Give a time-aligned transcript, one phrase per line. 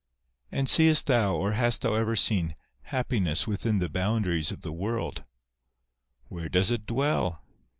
[0.51, 2.55] And seest thou, or hast thou ever seen,
[2.85, 5.23] happiness within the boundaries of the world?
[6.27, 7.43] Where does it dwell